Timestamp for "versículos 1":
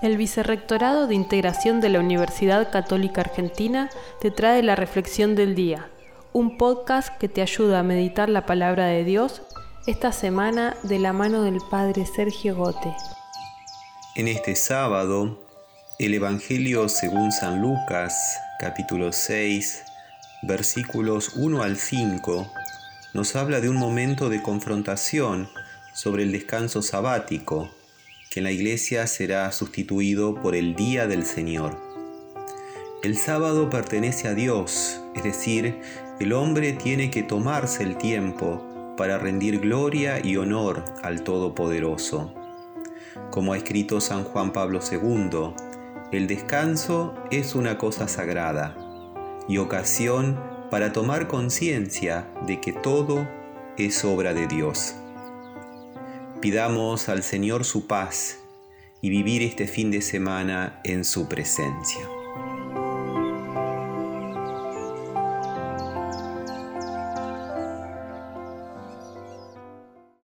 20.42-21.62